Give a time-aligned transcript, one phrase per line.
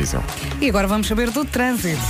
[0.00, 0.22] Viseu.
[0.62, 2.00] E agora vamos saber do trânsito.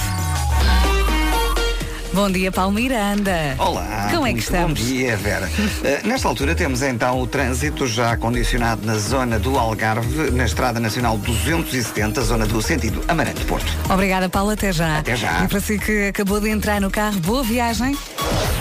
[2.12, 3.56] Bom dia, Paulo Miranda.
[3.58, 4.08] Olá.
[4.12, 4.80] Como é que estamos?
[4.80, 5.48] Bom dia, Vera.
[5.48, 10.79] Uh, nesta altura temos então o trânsito já condicionado na zona do Algarve, na Estrada
[10.79, 13.66] Nacional 270, zona do sentido Amarante-Porto.
[13.93, 14.51] Obrigada, Paulo.
[14.51, 14.99] Até já.
[14.99, 15.45] Até já.
[15.45, 17.97] E para si que acabou de entrar no carro, boa viagem.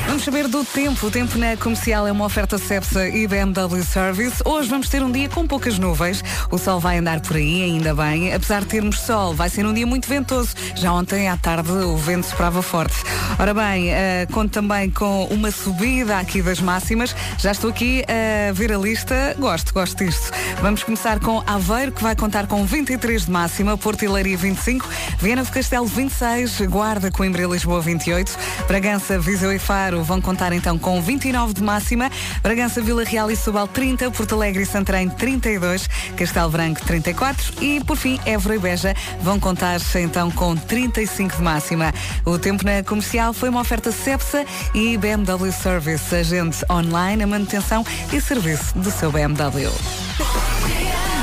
[0.10, 1.06] Vamos saber do tempo.
[1.06, 4.42] O tempo na comercial é uma oferta Cepsa e BMW Service.
[4.44, 6.24] Hoje vamos ter um dia com poucas nuvens.
[6.50, 8.34] O sol vai andar por aí, ainda bem.
[8.34, 10.56] Apesar de termos sol, vai ser um dia muito ventoso.
[10.76, 12.96] Já ontem à tarde o vento soprava forte.
[13.38, 17.16] Ora bem, uh, conto também com uma subida aqui das máximas.
[17.38, 19.36] Já estou aqui a ver a lista.
[19.38, 20.32] Gosto, gosto disto.
[20.60, 24.90] Vamos começar com Aveiro, que vai contar com 23 de máxima, Porto Leiria 25,
[25.20, 28.36] Viana do Castelo 26, Guarda, Coimbra e Lisboa 28,
[28.68, 32.10] Bragança, Viseu e Faro vão contar então com 29 de máxima,
[32.42, 37.84] Bragança, Vila Real e Subal 30, Porto Alegre e Santarém 32, Castelo Branco 34 e
[37.84, 41.94] por fim Évora e Beja vão contar então com 35 de máxima.
[42.26, 47.86] O tempo na comercial foi uma oferta Cepsa e BMW Service, agente online, a manutenção
[48.12, 49.70] e serviço do seu BMW.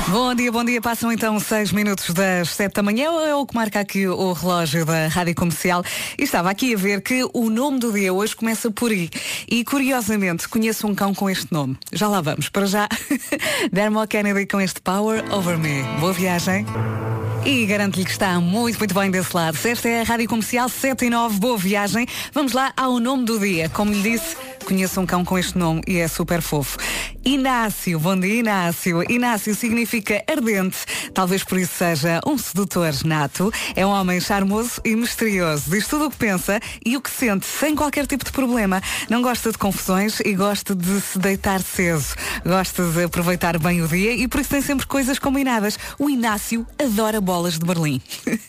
[0.09, 0.79] Bom dia, bom dia.
[0.79, 3.09] Passam então seis minutos das sete da manhã.
[3.27, 5.83] É o que marca aqui o relógio da Rádio Comercial.
[6.17, 9.09] E estava aqui a ver que o nome do dia hoje começa por I.
[9.49, 11.77] E curiosamente conheço um cão com este nome.
[11.91, 12.47] Já lá vamos.
[12.47, 12.87] Para já,
[13.69, 15.83] Dermot Kennedy com este Power Over Me.
[15.99, 16.65] Boa viagem.
[17.45, 19.57] E garanto-lhe que está muito, muito bem desse lado.
[19.61, 22.07] Esta é a Rádio Comercial 7 e 9, boa viagem.
[22.33, 23.67] Vamos lá ao nome do dia.
[23.69, 24.37] Como lhe disse,
[24.67, 26.77] conheço um cão com este nome e é super fofo.
[27.23, 29.01] Inácio, bom dia Inácio.
[29.09, 30.79] Inácio significa ardente,
[31.13, 33.49] talvez por isso seja um sedutor nato.
[33.77, 35.69] É um homem charmoso e misterioso.
[35.69, 38.81] Diz tudo o que pensa e o que sente, sem qualquer tipo de problema.
[39.09, 42.03] Não gosta de confusões e gosta de se deitar cedo.
[42.45, 45.79] Gosta de aproveitar bem o dia e por isso tem sempre coisas combinadas.
[45.97, 48.01] O Inácio adora bolas de Berlim.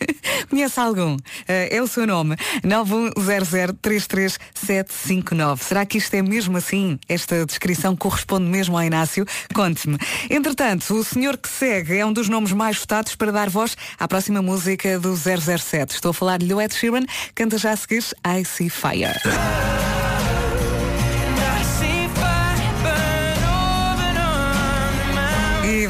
[0.51, 1.15] Conhece algum?
[1.15, 2.35] Uh, é o seu nome.
[2.65, 5.63] 910033759.
[5.63, 6.99] Será que isto é mesmo assim?
[7.09, 9.27] Esta descrição corresponde mesmo ao Inácio?
[9.55, 9.99] Conte-me.
[10.31, 14.07] Entretanto, o senhor que segue é um dos nomes mais votados para dar voz à
[14.07, 15.95] próxima música do 007.
[15.95, 17.05] Estou a falar do Ed Sheeran,
[17.35, 19.21] canta já a seguir I See Fire.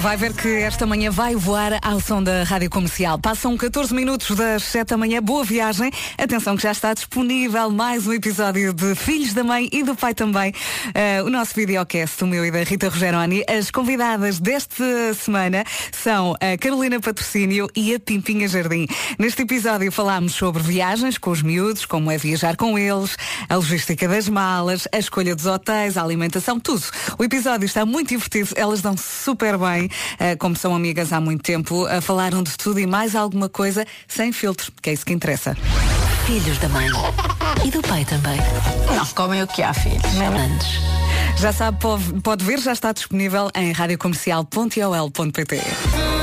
[0.01, 3.19] Vai ver que esta manhã vai voar ao som da Rádio Comercial.
[3.19, 5.21] Passam 14 minutos das 7 da manhã.
[5.21, 5.91] Boa viagem.
[6.17, 10.15] Atenção que já está disponível mais um episódio de Filhos da Mãe e do Pai
[10.15, 10.53] também.
[10.89, 13.43] Uh, o nosso videocast, o meu e da Rita Rogeroni.
[13.49, 18.87] As convidadas desta semana são a Carolina Patrocínio e a Pimpinha Jardim.
[19.19, 23.17] Neste episódio falámos sobre viagens com os miúdos, como é viajar com eles,
[23.49, 26.85] a logística das malas, a escolha dos hotéis, a alimentação, tudo.
[27.19, 28.51] O episódio está muito divertido.
[28.55, 29.88] Elas dão super bem
[30.19, 34.33] bem, como são amigas há muito tempo, falaram de tudo e mais alguma coisa sem
[34.33, 35.57] filtro, que é isso que interessa.
[36.27, 36.89] Filhos da mãe.
[37.65, 38.39] E do pai também.
[38.95, 40.05] Não, comem o que há, filhos.
[40.05, 40.81] Antes.
[41.39, 46.18] Já sabe, pode, pode ver, já está disponível em radiocomercial.ol.pt.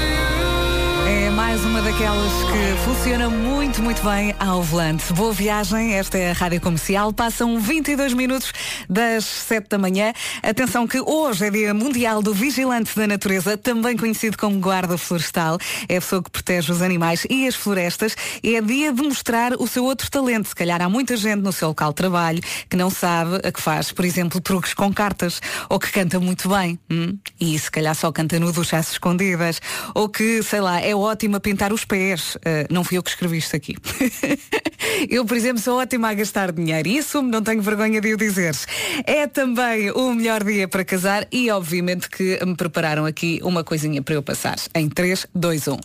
[1.07, 5.13] É mais uma daquelas que funciona muito, muito bem ao volante.
[5.13, 7.13] Boa viagem, esta é a Rádio Comercial.
[7.13, 8.51] Passam 22 minutos
[8.89, 10.13] das 7 da manhã.
[10.41, 15.59] Atenção que hoje é Dia Mundial do Vigilante da Natureza, também conhecido como Guarda Florestal.
[15.87, 18.15] É a pessoa que protege os animais e as florestas.
[18.43, 20.47] É dia de mostrar o seu outro talento.
[20.47, 23.61] Se calhar há muita gente no seu local de trabalho que não sabe a que
[23.61, 25.39] faz, por exemplo, truques com cartas,
[25.69, 27.15] ou que canta muito bem, hum?
[27.39, 29.61] e se calhar só canta no ducha às escondidas,
[29.93, 32.35] ou que, sei lá, é ótima a pintar os pés.
[32.35, 33.75] Uh, não fui eu que escrevi isto aqui.
[35.09, 36.87] eu, por exemplo, sou ótima a gastar dinheiro.
[36.87, 38.55] Isso não tenho vergonha de o dizer.
[39.05, 44.01] É também o melhor dia para casar e, obviamente, que me prepararam aqui uma coisinha
[44.01, 44.57] para eu passar.
[44.73, 45.77] Em 3, 2, 1.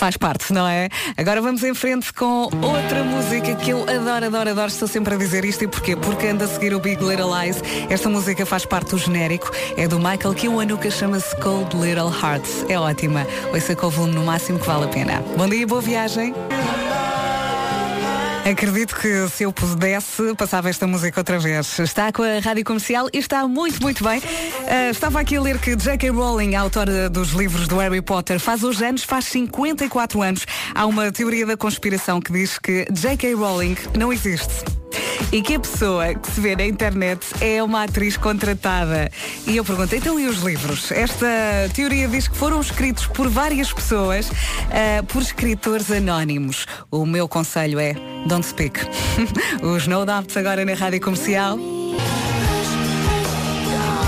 [0.00, 0.88] Faz parte, não é?
[1.14, 4.68] Agora vamos em frente com outra música que eu adoro, adoro, adoro.
[4.68, 5.94] Estou sempre a dizer isto e porquê?
[5.94, 7.62] Porque anda a seguir o Big Little Lies.
[7.90, 9.50] Esta música faz parte do genérico.
[9.76, 12.64] É do Michael Kiwanuka, chama-se Cold Little Hearts.
[12.70, 13.26] É ótima.
[13.52, 15.22] Ouça com o volume no máximo que vale a pena.
[15.36, 16.34] Bom dia, boa viagem.
[18.48, 21.78] Acredito que se eu pudesse, passava esta música outra vez.
[21.78, 24.18] Está com a rádio comercial e está muito, muito bem.
[24.18, 26.10] Uh, estava aqui a ler que J.K.
[26.10, 30.46] Rowling, a autora dos livros do Harry Potter, faz hoje anos, faz 54 anos.
[30.74, 33.34] Há uma teoria da conspiração que diz que J.K.
[33.34, 34.79] Rowling não existe.
[35.32, 39.10] E que a pessoa que se vê na internet é uma atriz contratada.
[39.46, 40.90] E eu perguntei, então e os livros?
[40.90, 41.26] Esta
[41.74, 46.66] teoria diz que foram escritos por várias pessoas, uh, por escritores anónimos.
[46.90, 47.94] O meu conselho é,
[48.26, 48.80] don't speak.
[49.62, 51.58] os No Doubts agora na Rádio Comercial.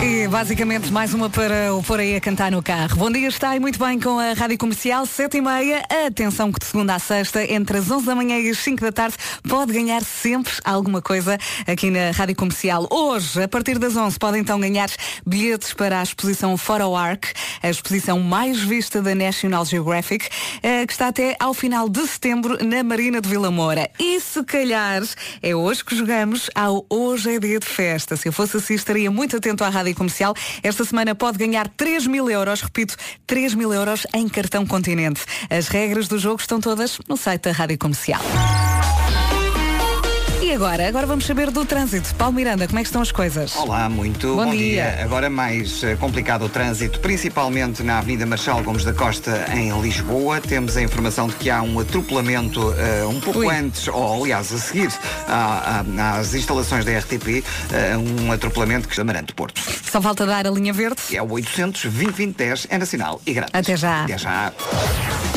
[0.04, 2.96] E basicamente mais uma para o pôr aí a cantar no carro.
[2.96, 5.80] Bom dia, está aí muito bem com a Rádio Comercial, 7 e meia.
[6.08, 8.90] Atenção que de segunda a sexta, entre as 11 da manhã e as 5 da
[8.90, 9.14] tarde,
[9.48, 11.38] pode ganhar sempre alguma coisa
[11.68, 12.88] aqui na Rádio Comercial.
[12.90, 14.90] Hoje, a partir das 11, pode então ganhar
[15.24, 17.26] bilhetes para a exposição Photo Arc,
[17.62, 20.28] a exposição mais vista da National Geographic,
[20.64, 23.88] eh, que está até ao final de setembro na Marina de Vila Moura.
[24.00, 25.00] E se calhar
[25.40, 28.16] é hoje que jogamos ao Hoje é Dia de Festa.
[28.16, 30.34] Se eu fosse assim, estaria muito atento à Rádio Comercial.
[30.62, 32.96] Esta semana pode ganhar 3 mil euros, repito,
[33.26, 35.22] 3 mil euros em cartão continente.
[35.50, 38.22] As regras do jogo estão todas no site da Rádio Comercial.
[40.52, 40.86] E agora?
[40.86, 42.14] Agora vamos saber do trânsito.
[42.16, 43.56] Paulo Miranda, como é que estão as coisas?
[43.56, 44.92] Olá, muito Bom bom, dia.
[44.96, 45.02] dia.
[45.02, 50.42] Agora mais eh, complicado o trânsito, principalmente na Avenida Marchal Gomes da Costa, em Lisboa.
[50.42, 53.48] Temos a informação de que há um atropelamento eh, um pouco Ui.
[53.56, 54.92] antes, ou aliás, a seguir
[55.26, 59.58] à- à- às instalações da RTP, eh, um atropelamento que chama Amarante Porto.
[59.90, 61.00] Só falta dar a linha verde.
[61.16, 63.54] É o 800 2010 é nacional e grátis.
[63.54, 64.04] Até já.
[64.04, 64.52] Até já.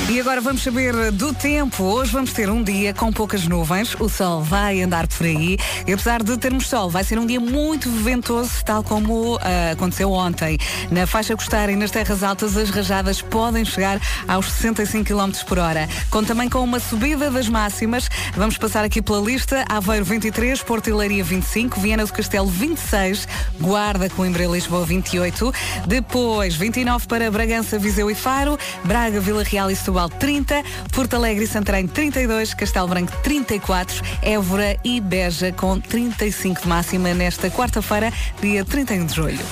[0.07, 1.83] E agora vamos saber do tempo.
[1.83, 3.95] Hoje vamos ter um dia com poucas nuvens.
[4.00, 5.57] O sol vai andar por aí.
[5.88, 10.12] E apesar de termos sol, vai ser um dia muito ventoso, tal como ah, aconteceu
[10.12, 10.57] ontem.
[10.92, 15.57] Na faixa costeira e nas terras altas, as rajadas podem chegar aos 65 km por
[15.60, 15.90] hora.
[16.10, 18.10] Conta também com uma subida das máximas.
[18.36, 19.63] Vamos passar aqui pela lista.
[19.69, 23.25] Aveiro 23, Porto Leiria 25, Viana do Castelo 26,
[23.62, 25.54] Guarda, Coimbra e Lisboa 28.
[25.88, 30.62] Depois 29 para Bragança, Viseu e Faro, Braga, Vila Real e Setúbal 30,
[30.92, 37.13] Porto Alegre e Santarém 32, Castelo Branco 34, Évora e Beja com 35 de máxima
[37.13, 38.12] nesta quarta-feira,
[38.42, 39.45] dia 31 de julho.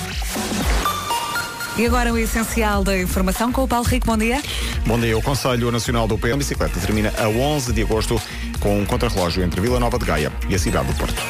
[1.76, 4.06] E agora o essencial da informação com o Paulo Rico.
[4.06, 4.40] Bom dia.
[4.86, 5.18] Bom dia.
[5.18, 8.20] O Conselho Nacional do Pé Bicicleta termina a 11 de agosto
[8.60, 11.20] com um contrarrelógio entre Vila Nova de Gaia e a cidade do Porto.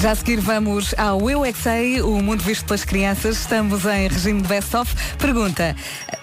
[0.00, 3.38] Já a seguir vamos ao Eu é Que Sei, o mundo visto pelas crianças.
[3.38, 4.92] Estamos em regime de best-of.
[5.18, 5.76] Pergunta,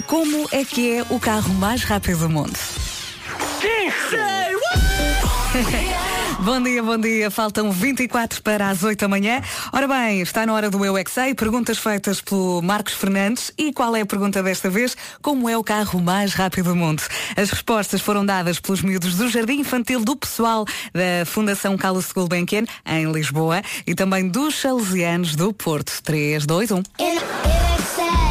[0.08, 2.60] como é que é o carro mais rápido do mundo?
[6.44, 7.30] Bom dia, bom dia.
[7.30, 9.42] Faltam 24 para as 8 da manhã.
[9.74, 11.36] Ora bem, está na hora do Eu é Que Sei.
[11.36, 13.52] Perguntas feitas pelo Marcos Fernandes.
[13.58, 14.96] E qual é a pergunta desta vez?
[15.22, 17.04] Como é o carro mais rápido do mundo?
[17.36, 22.64] As respostas foram dadas pelos miúdos do Jardim Infantil do Pessoal da Fundação Carlos Gulbenkian,
[22.86, 26.02] em Lisboa, e também dos Salesianos do Porto.
[26.04, 26.76] 3, 2, 1.
[26.76, 28.29] Eu, eu é.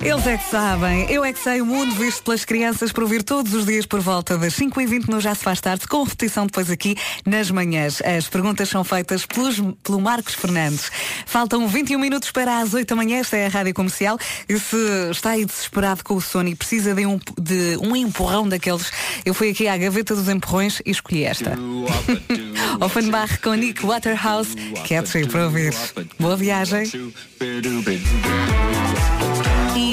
[0.00, 1.10] Eles é que sabem.
[1.10, 4.00] Eu é que sei o mundo visto pelas crianças para ouvir todos os dias por
[4.00, 6.96] volta das 5h20 no Já Se Faz Tarde, com repetição depois aqui
[7.26, 8.00] nas manhãs.
[8.02, 10.90] As perguntas são feitas pelos, pelo Marcos Fernandes.
[11.26, 14.18] Faltam 21 minutos para as 8 da manhã, esta é a Rádio Comercial.
[14.48, 14.76] E se
[15.10, 18.92] está aí desesperado com o sono e precisa de um, de um empurrão daqueles,
[19.24, 21.58] eu fui aqui à gaveta dos empurrões e escolhi esta.
[22.80, 24.54] Offenbach com Nick Waterhouse,
[24.88, 25.74] Catchy para ouvir.
[26.20, 26.84] Boa viagem.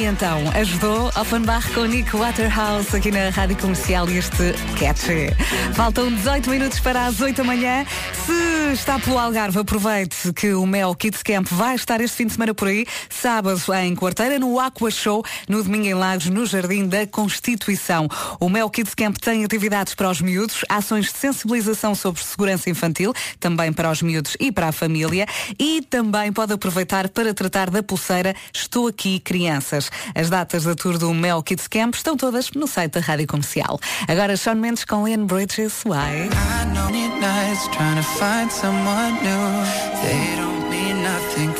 [0.07, 5.33] Então, ajudou Offenbach com Nick Waterhouse aqui na Rádio Comercial este catchy.
[5.73, 7.83] Faltam 18 minutos para as 8 da manhã.
[8.13, 12.33] Se está pelo Algarve, aproveite que o Mel Kids Camp vai estar este fim de
[12.33, 12.85] semana por aí.
[13.09, 18.07] Sábado em Quarteira, no Aqua Show, no domingo em Lagos, no Jardim da Constituição.
[18.39, 23.11] O Mel Kids Camp tem atividades para os miúdos, ações de sensibilização sobre segurança infantil,
[23.39, 25.25] também para os miúdos e para a família.
[25.57, 29.89] E também pode aproveitar para tratar da pulseira Estou Aqui Crianças.
[30.13, 33.79] As datas da tour do Mel Kids Camp estão todas no site da Rádio Comercial.
[34.07, 36.29] Agora Sean Mendes com Ian Bridges, Why?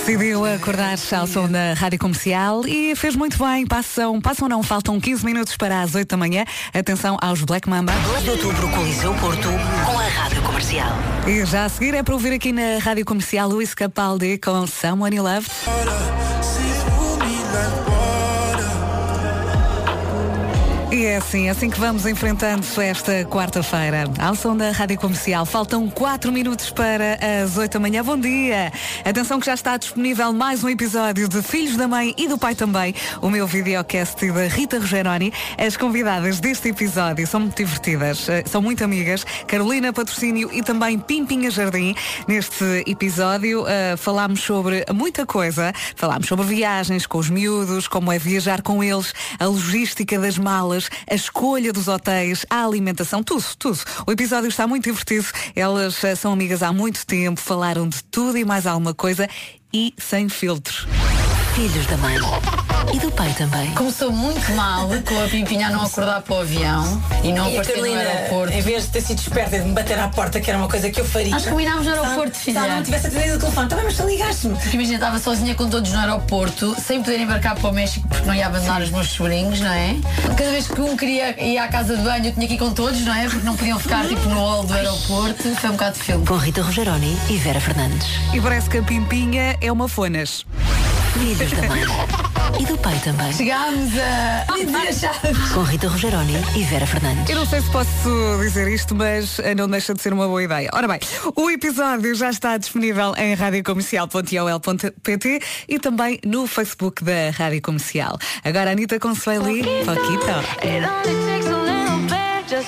[0.06, 3.66] Decidiu acordar ao som da Rádio Comercial e fez muito bem.
[3.66, 6.46] Passam, passam não, faltam 15 minutos para as 8 da manhã.
[6.74, 7.92] Atenção aos Black Mamba.
[7.92, 9.50] 2 de outubro, Coliseu Porto,
[9.86, 10.92] com a Rádio Comercial.
[11.28, 15.16] E já a seguir é para ouvir aqui na Rádio Comercial Luís Capaldi com Someone
[15.16, 15.48] You Love.
[20.96, 24.06] E é assim, assim que vamos enfrentando esta quarta-feira.
[24.18, 28.02] Ao som da Rádio Comercial, faltam 4 minutos para as 8 da manhã.
[28.02, 28.72] Bom dia!
[29.04, 32.56] Atenção que já está disponível mais um episódio de Filhos da Mãe e do Pai
[32.56, 35.34] também, o meu videocast da Rita Rogeroni.
[35.58, 39.26] As convidadas deste episódio são muito divertidas, eh, são muito amigas.
[39.48, 41.94] Carolina Patrocínio e também Pimpinha Jardim.
[42.26, 45.74] Neste episódio eh, falámos sobre muita coisa.
[45.98, 50.85] Falámos sobre viagens com os miúdos, como é viajar com eles, a logística das malas,
[51.10, 53.80] a escolha dos hotéis, a alimentação, tudo, tudo.
[54.08, 55.26] O episódio está muito divertido.
[55.56, 59.28] Elas eh, são amigas há muito tempo, falaram de tudo e mais alguma coisa
[59.74, 60.88] e sem filtros.
[61.56, 62.16] Filhos da mãe.
[62.94, 63.72] E do pai também.
[63.72, 67.58] Começou muito mal com a Pimpinha a não acordar para o avião e não E
[67.58, 68.54] a aparecer no aeroporto.
[68.54, 70.68] em vez de ter sido esperta e de me bater à porta, que era uma
[70.68, 71.32] coisa que eu faria.
[71.32, 72.76] Nós combinámos no Se aeroporto, Se ela filha.
[72.76, 74.56] não tivesse atendido o telefone, também, mas tu ligaste-me.
[74.56, 78.26] Porque imagina, estava sozinha com todos no aeroporto, sem poder embarcar para o México porque
[78.26, 79.96] não ia abandonar os meus sobrinhos, não é?
[80.38, 82.72] Cada vez que um queria ir à casa de banho, eu tinha que ir com
[82.74, 83.28] todos, não é?
[83.30, 85.56] Porque não podiam ficar tipo no hall do aeroporto.
[85.56, 86.26] Foi um bocado de filme.
[86.26, 88.08] Com Rita Rogeroni e Vera Fernandes.
[88.34, 90.46] E parece que a Pimpinha é uma fonas.
[91.18, 91.82] Filhos da mãe.
[92.60, 93.32] E do pai também.
[93.32, 94.46] Chegámos a.
[94.54, 95.50] Dizer chaves.
[95.54, 97.30] Com Rita Rogeroni e Vera Fernandes.
[97.30, 100.44] Eu não sei se posso dizer isto, mas eh, não deixa de ser uma boa
[100.44, 100.70] ideia.
[100.74, 101.00] Ora bem,
[101.36, 108.18] o episódio já está disponível em radiocomercial.ol.pt e também no Facebook da Rádio Comercial.
[108.44, 110.26] Agora a Anitta com Sueli, Poquito.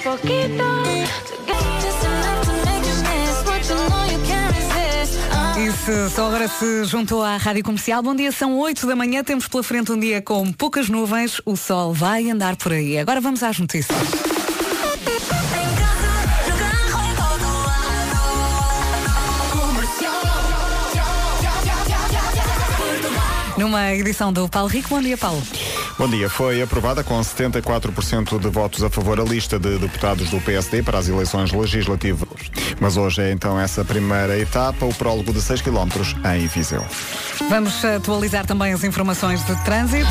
[0.03, 0.63] Poquito,
[5.77, 9.47] se só agora se juntou à Rádio Comercial, bom dia, são 8 da manhã, temos
[9.47, 12.97] pela frente um dia com poucas nuvens, o sol vai andar por aí.
[12.97, 13.97] Agora vamos às notícias.
[23.57, 25.41] Numa edição do Paulo Rico, bom dia Paulo.
[25.97, 26.29] Bom dia.
[26.29, 30.99] Foi aprovada com 74% de votos a favor a lista de deputados do PSD para
[30.99, 32.29] as eleições legislativas.
[32.79, 35.89] Mas hoje é então essa primeira etapa, o prólogo de 6 km
[36.35, 36.85] em Viseu.
[37.49, 40.07] Vamos atualizar também as informações de trânsito.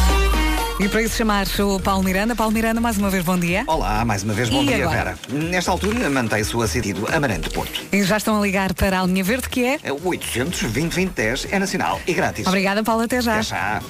[0.80, 2.34] E para isso chamar o Paulo Miranda.
[2.34, 3.64] Paulo Miranda, mais uma vez, bom dia.
[3.66, 5.16] Olá, mais uma vez, bom E dia, agora?
[5.30, 5.42] Vera.
[5.48, 7.80] Nesta altura, mantém-se o sentido Amarante Porto.
[7.92, 9.78] E já estão a ligar para a linha verde, que é.
[9.82, 12.46] É O 800 2010 é nacional e grátis.
[12.46, 13.34] Obrigada, Paulo, até já.
[13.34, 13.82] Até já.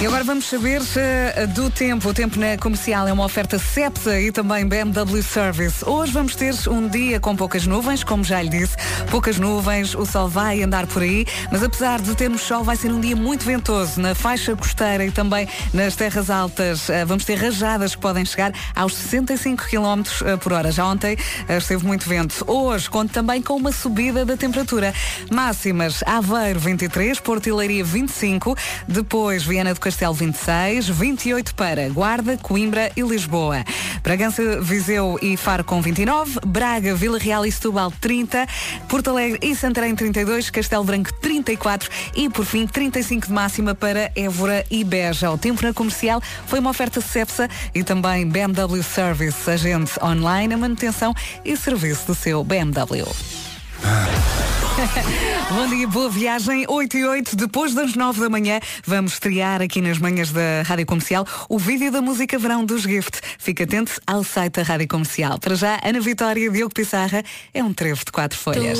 [0.00, 2.08] E agora vamos saber eh, do tempo.
[2.10, 5.82] O tempo na comercial é uma oferta Cepsa e também BMW Service.
[5.88, 8.76] Hoje vamos ter um dia com poucas nuvens, como já lhe disse.
[9.10, 12.90] Poucas nuvens, o sol vai andar por aí, mas apesar de termos sol, vai ser
[12.90, 16.90] um dia muito ventoso na faixa costeira e também nas terras altas.
[16.90, 20.02] Eh, Vamos ter rajadas que podem chegar aos 65 km
[20.40, 20.70] por hora.
[20.72, 21.16] Já ontem
[21.48, 22.44] eh, esteve muito vento.
[22.50, 24.92] Hoje conto também com uma subida da temperatura.
[25.30, 28.54] Máximas Aveiro 23, Porto Leiria 25,
[28.88, 33.62] depois Viana do Castelo 26, 28 para Guarda, Coimbra e Lisboa.
[34.02, 38.46] Bragança, Viseu e Faro com 29, Braga, Vila Real e Setúbal 30,
[38.88, 44.10] Porto Alegre e Santarém 32, Castelo Branco 34 e por fim 35 de máxima para
[44.16, 45.30] Évora e Beja.
[45.30, 50.56] O tempo na comercial foi uma oferta Cepsa e também BMW Service, agente online, a
[50.56, 51.12] manutenção
[51.44, 53.53] e serviço do seu BMW.
[55.50, 56.64] Bom dia, boa viagem.
[56.68, 60.86] 8 e 8, depois das 9 da manhã, vamos estrear aqui nas manhãs da Rádio
[60.86, 63.20] Comercial o vídeo da música Verão dos Gift.
[63.38, 65.38] Fique atento ao site da Rádio Comercial.
[65.38, 68.78] Para já, Ana Vitória e Diogo Pissarra é um trevo de quatro folhas.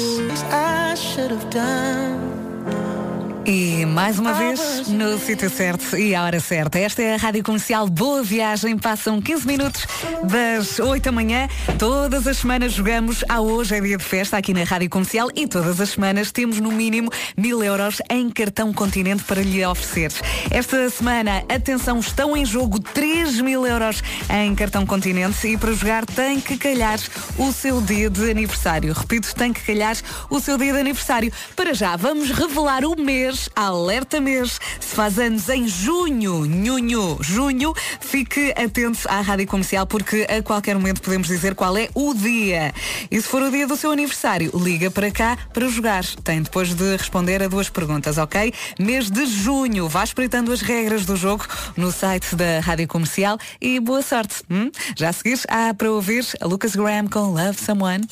[3.46, 6.78] E mais uma vez, no sítio certo e à hora certa.
[6.78, 8.78] Esta é a Rádio Comercial Boa Viagem.
[8.78, 9.86] Passam 15 minutos
[10.24, 11.46] das 8 da manhã.
[11.78, 13.22] Todas as semanas jogamos.
[13.28, 16.58] A hoje é dia de festa aqui na Rádio Comercial e todas as semanas temos
[16.58, 20.10] no mínimo mil euros em cartão continente para lhe oferecer.
[20.50, 26.06] Esta semana, atenção, estão em jogo 3 mil euros em cartão continente e para jogar
[26.06, 26.98] tem que calhar
[27.36, 28.94] o seu dia de aniversário.
[28.94, 29.96] Repito, tem que calhar
[30.30, 31.30] o seu dia de aniversário.
[31.54, 37.74] Para já, vamos revelar o mês, alerta mês, se faz anos em junho, nhunho, junho,
[38.00, 42.72] fique atento à Rádio Comercial porque a qualquer momento podemos dizer qual é o dia.
[43.10, 46.04] E se for o dia do seu aniversário, liga para cá para jogar.
[46.22, 48.52] Tem depois de responder a duas perguntas, ok?
[48.78, 53.80] Mês de junho, vá espreitando as regras do jogo no site da Rádio Comercial e
[53.80, 54.42] boa sorte.
[54.50, 54.70] hum?
[54.96, 58.06] Já a seguir, há para ouvir a Lucas Graham com Love Someone.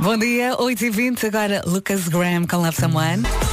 [0.00, 3.47] Bom dia, 8h20, agora Lucas Graham com Love Someone.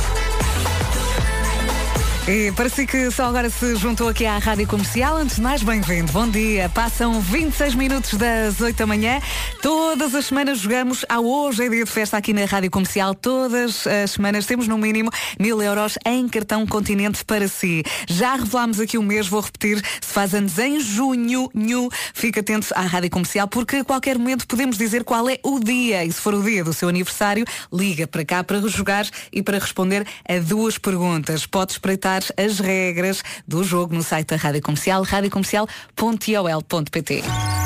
[2.27, 5.15] E parece que só agora se juntou aqui à Rádio Comercial.
[5.15, 6.11] Antes de mais, bem-vindo.
[6.11, 6.67] Bom dia.
[6.69, 9.19] Passam 26 minutos das 8 da manhã.
[9.61, 13.13] Todas as semanas jogamos ao Hoje é Dia de Festa aqui na Rádio Comercial.
[13.13, 17.83] Todas as semanas temos no mínimo mil euros em cartão continente para si.
[18.07, 22.69] Já revelámos aqui o mês, vou repetir, se faz anos em junho, nhu, fique atento
[22.73, 26.03] à Rádio Comercial porque a qualquer momento podemos dizer qual é o dia.
[26.03, 29.59] E se for o dia do seu aniversário, liga para cá para jogar e para
[29.59, 31.45] responder a duas perguntas.
[31.45, 37.64] Pode espreitar as regras do jogo no site da Rádio Comercial, radiocomercial.ol.pt.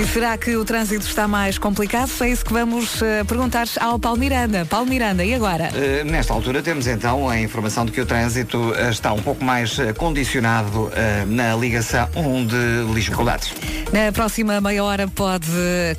[0.00, 2.10] E será que o trânsito está mais complicado?
[2.22, 4.64] É isso que vamos eh, perguntar ao Paulo Miranda.
[4.64, 5.70] Paulo Miranda, e agora?
[5.74, 9.44] Eh, nesta altura temos então a informação de que o trânsito eh, está um pouco
[9.44, 10.90] mais condicionado
[11.26, 12.08] na ligação
[12.46, 13.36] de Lisboa.
[13.92, 15.46] Na próxima meia hora pode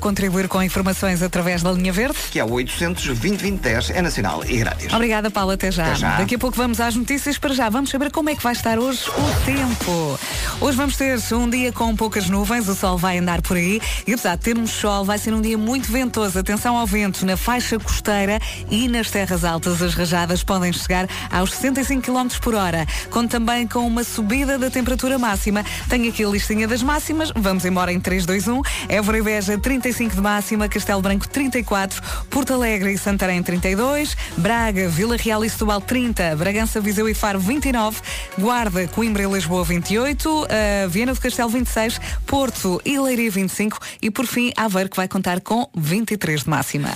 [0.00, 2.18] contribuir com informações através da linha verde.
[2.32, 4.92] Que é o 800 2010 é nacional e grátis.
[4.92, 5.52] Obrigada, Paulo.
[5.52, 5.86] Até já.
[5.86, 6.16] Até já.
[6.16, 7.38] Daqui a pouco vamos às notícias.
[7.38, 10.18] Para já, vamos saber como é que vai estar hoje o tempo.
[10.60, 14.12] Hoje vamos ter um dia com poucas nuvens, o sol vai andar por aí e
[14.12, 16.38] apesar de termos sol, vai ser um dia muito ventoso.
[16.38, 18.38] Atenção ao vento na faixa costeira
[18.70, 19.82] e nas terras altas.
[19.82, 22.86] As rajadas podem chegar aos 65 km por hora.
[23.10, 25.64] Conto também com uma subida da temperatura máxima.
[25.88, 27.32] Tenho aqui a listinha das máximas.
[27.34, 28.62] Vamos embora em 3, 2, 1.
[28.88, 30.68] Évora e Beja, 35 de máxima.
[30.68, 32.02] Castelo Branco, 34.
[32.30, 34.16] Porto Alegre e Santarém, 32.
[34.36, 36.36] Braga, Vila Real e Setúbal, 30.
[36.36, 38.00] Bragança, Viseu e Faro, 29.
[38.38, 40.28] Guarda, Coimbra e Lisboa, 28.
[40.28, 42.00] Uh, Viana do Castelo, 26.
[42.26, 43.78] Porto e Leiria, 25.
[44.00, 46.90] E por fim, Aveiro, que vai contar com 23 de máxima.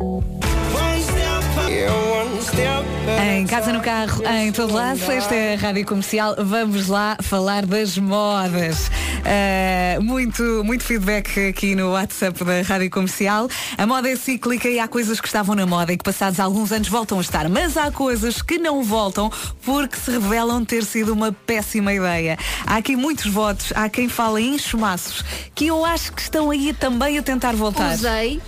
[3.36, 6.36] Em casa, no carro, em todo lado, esta é a Rádio Comercial.
[6.40, 8.88] Vamos lá falar das modas.
[8.88, 13.50] Uh, muito, muito feedback aqui no WhatsApp da Rádio Comercial.
[13.78, 16.72] A moda é cíclica e há coisas que estavam na moda e que passados alguns
[16.72, 17.50] anos voltam a estar.
[17.50, 19.30] Mas há coisas que não voltam
[19.64, 22.38] porque se revelam ter sido uma péssima ideia.
[22.66, 26.72] Há aqui muitos votos, há quem fala em chumaços que eu acho que estão aí
[26.72, 27.96] também a tentar voltar.
[27.96, 28.42] Usei,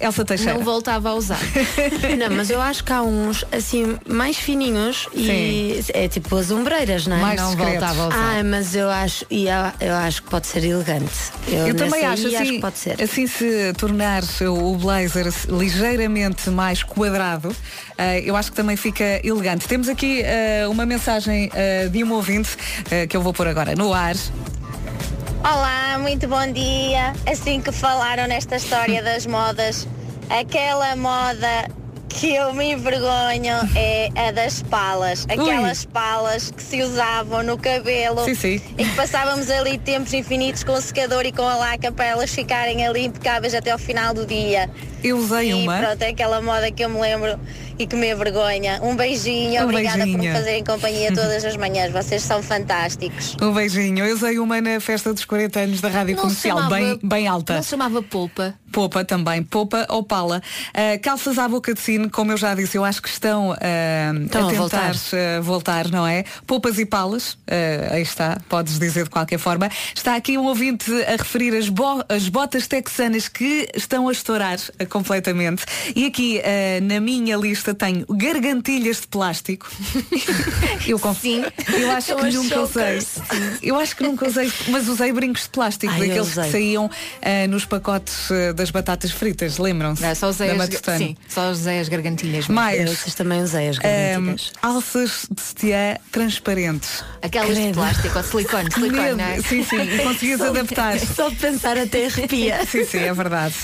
[0.00, 0.54] Elsa Teixeira.
[0.54, 1.38] não voltava a usar.
[2.18, 7.06] não, mas eu acho que há uns assim mais fininhos e é tipo as ombreiras,
[7.06, 7.20] não é?
[7.20, 7.78] Mais não discretos.
[7.80, 8.38] voltava a usar.
[8.38, 11.12] Ah, mas eu acho, e eu, eu acho que pode ser elegante.
[11.48, 13.02] Eu, Eu também acho assim, que pode ser.
[13.02, 17.54] assim se tornar o blazer ligeiramente mais quadrado,
[17.98, 19.66] eh, eu acho que também fica elegante.
[19.68, 22.50] Temos aqui eh, uma mensagem eh, de um ouvinte
[23.08, 24.14] que eu vou pôr agora no ar.
[25.42, 27.12] Olá, muito bom dia.
[27.30, 29.86] Assim que falaram nesta história das modas,
[30.28, 31.68] aquela moda
[32.08, 35.24] que eu me envergonho é a das palas.
[35.28, 38.60] Aquelas palas que se usavam no cabelo Sim, sim.
[38.76, 42.30] e que passávamos ali tempos infinitos com o secador e com a laca para elas
[42.34, 44.68] ficarem ali impecáveis até ao final do dia.
[45.02, 45.78] Eu usei E uma.
[45.78, 47.38] pronto, é aquela moda que eu me lembro
[47.82, 48.78] e que me envergonha.
[48.82, 50.18] Um beijinho, Um obrigada por beijinho.
[50.22, 51.90] me fazerem companhia todas as manhãs.
[51.92, 53.36] Vocês são fantásticos.
[53.40, 54.04] Um beijinho.
[54.04, 57.26] Eu usei uma na festa dos 40 anos da Rádio Não Comercial, chamava- bem, bem
[57.28, 57.54] alta.
[57.54, 58.54] Não se chamava polpa.
[58.72, 60.42] Popa também, popa ou pala.
[60.72, 64.12] Ah, calças à boca de sino, como eu já disse, eu acho que estão, ah,
[64.24, 64.92] Estão a tentar voltar.
[64.94, 66.24] ah, voltar, não é?
[66.46, 69.68] Popas e palas, ah, aí está, podes dizer de qualquer forma.
[69.94, 74.58] Está aqui um ouvinte a referir as, bo- as botas texanas que estão a estourar
[74.88, 75.64] completamente.
[75.94, 76.40] E aqui
[76.82, 79.68] na minha lista tenho gargantilhas de plástico.
[80.86, 81.44] eu confio.
[81.72, 82.98] Eu acho que nunca usei.
[83.62, 86.90] Eu acho que nunca usei, mas usei brincos de plástico, Ai, daqueles que saíam
[87.48, 88.28] nos pacotes
[88.60, 90.02] das batatas fritas, lembram-se?
[90.02, 92.46] Não, só usei da as, sim, só usei as gargantilhas.
[92.48, 94.52] Mais Eu também usei as gargantilhas.
[94.62, 97.02] alças de sutiã transparentes.
[97.22, 97.74] Aquelas de credo.
[97.74, 99.16] plástico ou de silicone, silicone, Medo.
[99.16, 99.40] não é?
[99.42, 100.98] Sim, sim, e conseguias adaptar.
[100.98, 102.60] Só de pensar até arrepia.
[102.70, 103.54] Sim, sim, é verdade.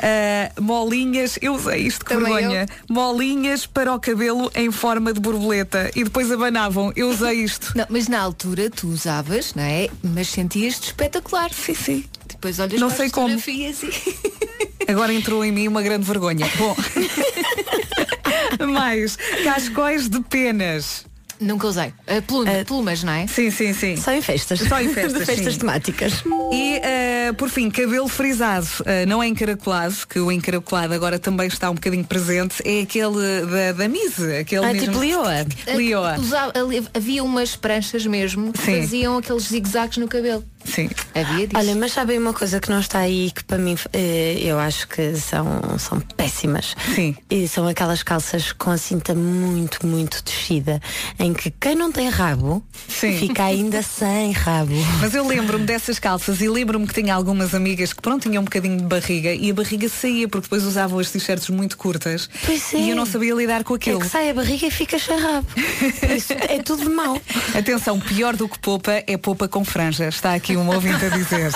[0.00, 2.66] Ah, molinhas, eu usei isto, que Também vergonha.
[2.88, 6.92] Molinhas para o cabelo em forma de borboleta e depois abanavam.
[6.94, 7.72] Eu usei isto.
[7.76, 9.88] Não, mas na altura tu usavas, não é?
[10.02, 11.50] Mas sentias-te espetacular.
[11.52, 12.04] Sim, sim.
[12.28, 13.28] Depois olhas Não para sei as como.
[13.36, 14.43] e...
[14.88, 16.46] Agora entrou em mim uma grande vergonha.
[16.58, 16.76] Bom.
[18.72, 21.04] Mais cascóis de penas.
[21.40, 21.88] Nunca usei.
[22.08, 23.26] Uh, pluma- plumas, não é?
[23.26, 23.96] Sim, sim, sim.
[23.96, 24.60] Só em festas.
[24.60, 25.58] Só em festas, De festas sim.
[25.58, 26.22] temáticas.
[26.52, 28.66] E, eh, por fim, cabelo frisado,
[29.08, 33.72] não é encaracolado, que o encaracolado agora também está um bocadinho presente, é aquele da,
[33.72, 34.86] da Mise, aquele Ah, mesmo...
[34.92, 35.46] tipo Lioa.
[35.76, 36.14] Lioa.
[36.94, 38.80] Havia umas pranchas mesmo que Sim.
[38.82, 40.44] faziam aqueles zigue-zagues no cabelo.
[40.64, 40.88] Sim.
[41.14, 41.58] Havia disso.
[41.58, 44.88] Olha, mas sabem uma coisa que não está aí que para mim eh, eu acho
[44.88, 46.74] que são, são péssimas.
[46.94, 47.14] Sim.
[47.30, 50.80] E são aquelas calças com a cinta muito, muito descida,
[51.18, 53.18] em que quem não tem rabo Sim.
[53.18, 54.74] fica ainda sem rabo.
[55.00, 58.44] Mas eu lembro-me dessas calças e lembro-me que tinha algumas amigas que pronto tinham um
[58.44, 62.72] bocadinho de barriga e a barriga saía porque depois usavam as t-shirts muito curtas Pois
[62.74, 62.78] é.
[62.78, 64.00] e eu não sabia lidar com É aquilo.
[64.00, 65.46] que sai a barriga e fica sem rabo.
[66.16, 67.20] Isso é tudo de mau.
[67.56, 70.08] Atenção, pior do que popa é popa com franja.
[70.08, 71.52] Está aqui um ouvinte a dizer.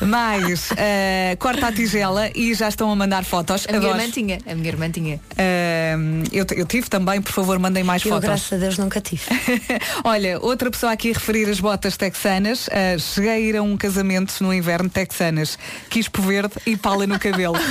[0.00, 3.66] Mais, eh, corta a tigela e já estão a mandar fotos.
[3.68, 4.38] A minha irmã tinha.
[4.46, 5.20] A minha irmã tinha.
[5.36, 5.96] Eh,
[6.32, 8.24] eu, eu tive também, por favor, mandem mais Eu, fotos.
[8.24, 9.22] graças a Deus, nunca tive.
[10.04, 12.68] Olha, outra pessoa aqui a referir as botas texanas.
[12.68, 15.58] Uh, cheguei a ir a um casamento no inverno texanas.
[15.90, 17.56] Quis por verde e pala no cabelo.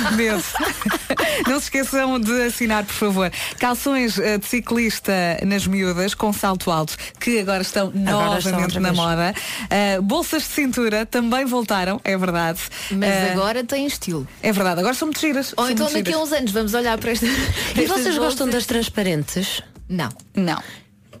[1.46, 3.32] Não se esqueçam de assinar, por favor.
[3.58, 5.12] Calções uh, de ciclista
[5.44, 9.34] nas miúdas com salto alto, que agora estão Agora estão novamente outra na moda.
[9.64, 12.60] Uh, bolsas de cintura também voltaram, é verdade.
[12.90, 14.28] Mas Uh, agora tem estilo.
[14.42, 15.54] É verdade, agora são muito giras.
[15.56, 17.26] Ou então daqui a uns anos vamos olhar para esta.
[17.26, 19.62] E vocês gostam das transparentes?
[19.88, 20.10] Não.
[20.34, 20.62] Não.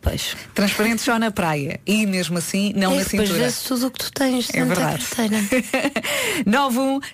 [0.00, 0.36] Pois.
[0.54, 1.80] Transparentes só na praia.
[1.86, 3.44] E mesmo assim, não é na depois cintura.
[3.44, 4.48] vê-se tudo o que tu tens.
[4.54, 5.04] É verdade.
[5.04, 5.42] carteira.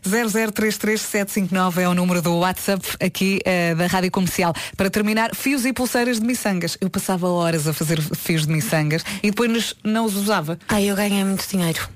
[0.05, 4.55] 910033759 é o número do WhatsApp aqui eh, da Rádio Comercial.
[4.77, 6.77] Para terminar, fios e pulseiras de miçangas.
[6.81, 10.59] Eu passava horas a fazer fios de miçangas e depois nos- não os usava.
[10.69, 11.89] Ai, eu ganhei muito dinheiro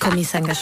[0.00, 0.58] com miçangas.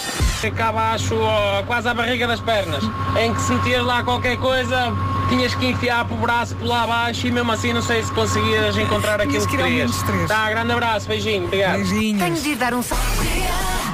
[0.57, 2.83] Cá abaixo, ó, quase à barriga das pernas,
[3.21, 4.93] em que sentias lá qualquer coisa,
[5.29, 8.13] tinhas que enfiar para o braço por lá abaixo e mesmo assim não sei se
[8.13, 9.91] conseguias encontrar aquilo que que querias.
[9.91, 10.29] menos três.
[10.29, 11.77] Tá, grande abraço, beijinho, obrigado.
[11.77, 12.43] Beijinhos.
[12.43, 13.03] de ir dar um salto.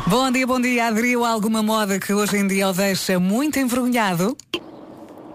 [0.06, 0.88] Bom dia, bom dia.
[0.88, 4.36] Aderiu a alguma moda que hoje em dia o deixa muito envergonhado?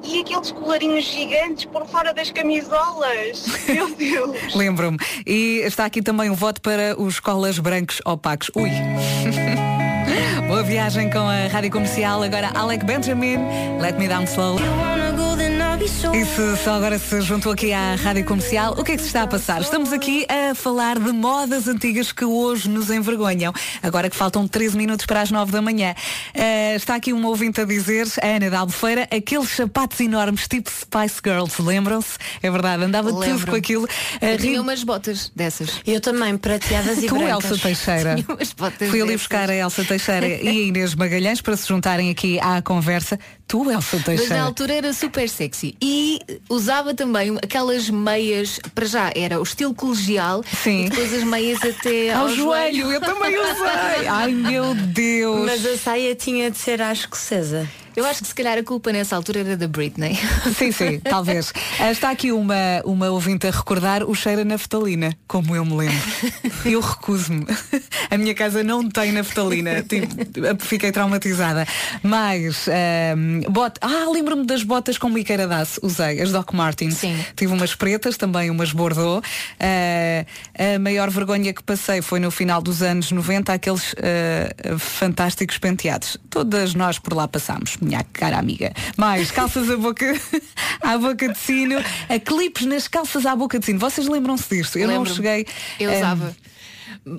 [0.03, 3.45] E aqueles colarinhos gigantes por fora das camisolas.
[3.67, 4.53] Meu Deus.
[4.53, 4.97] Lembro-me.
[5.25, 8.51] E está aqui também um voto para os colas brancos opacos.
[8.55, 8.69] Ui.
[10.47, 12.21] Boa viagem com a Rádio Comercial.
[12.21, 13.37] Agora Alec Benjamin,
[13.81, 14.57] Let Me Down Slow.
[15.87, 19.07] E se só agora se juntou aqui à Rádio Comercial, o que é que se
[19.07, 19.61] está a passar?
[19.61, 23.53] Estamos aqui a falar de modas antigas que hoje nos envergonham.
[23.81, 25.95] Agora que faltam 13 minutos para as 9 da manhã.
[26.33, 30.69] Eh, está aqui um ouvinte a dizer, a Ana da Albufeira, aqueles sapatos enormes tipo
[30.69, 32.17] Spice Girls, lembram-se?
[32.43, 33.47] É verdade, andava tudo Lembro.
[33.51, 33.87] com aquilo.
[34.21, 35.81] Eu tinha ri- umas botas dessas.
[35.87, 37.45] Eu também, prateadas e Tu, brancas.
[37.51, 38.15] Elsa Teixeira.
[38.21, 39.21] Tinha umas botas Fui ali dessas.
[39.21, 43.17] buscar a Elsa Teixeira e a Inês Magalhães para se juntarem aqui à conversa.
[43.47, 44.35] Tu, Elsa Mas Teixeira.
[44.35, 45.75] na altura era super sexy.
[45.81, 50.85] E usava também aquelas meias, para já era o estilo colegial Sim.
[50.85, 54.07] e depois as meias até Ao ao, joelho, eu também usei.
[54.09, 55.45] Ai meu Deus.
[55.45, 57.67] Mas a saia tinha de ser à escocesa.
[57.97, 60.15] Eu acho que se calhar a culpa nessa altura era da Britney.
[60.55, 61.51] Sim, sim, talvez.
[61.79, 62.55] Ah, Está aqui uma,
[62.85, 65.97] uma ouvinte a recordar o cheiro a naftalina, como eu me lembro.
[66.65, 67.45] Eu recuso-me.
[68.09, 69.83] A minha casa não tem naftalina.
[69.83, 70.07] Tipo,
[70.59, 71.65] fiquei traumatizada.
[72.03, 72.67] Mas,
[73.49, 73.77] bot...
[73.81, 75.79] ah, lembro-me das botas com biqueira de aço.
[75.83, 76.95] Usei, as Doc Martens.
[76.95, 77.17] Sim.
[77.35, 79.25] Tive umas pretas, também umas Bordeaux.
[79.59, 80.25] Ah,
[80.75, 86.17] a maior vergonha que passei foi no final dos anos 90, aqueles ah, fantásticos penteados.
[86.29, 88.71] Todas nós por lá passámos, minha cara amiga.
[88.95, 90.05] Mais calças à boca,
[90.81, 91.77] à boca de sino,
[92.09, 93.79] a clipes nas calças à boca de sino.
[93.79, 94.77] Vocês lembram-se disto?
[94.77, 95.45] Eu não cheguei.
[95.79, 96.35] Eu ah, usava.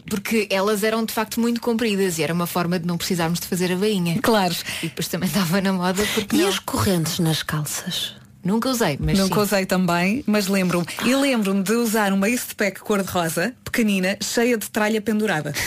[0.08, 3.46] Porque elas eram de facto muito compridas e era uma forma de não precisarmos de
[3.46, 4.18] fazer a bainha.
[4.20, 4.54] Claro.
[4.82, 6.48] E depois também estava na moda porque E não.
[6.48, 8.14] as correntes nas calças?
[8.48, 9.40] Nunca usei, mas Nunca sim.
[9.42, 10.86] usei também, mas lembro-me.
[11.04, 15.52] E lembro-me de usar uma Eastpak cor-de-rosa, pequenina, cheia de tralha pendurada.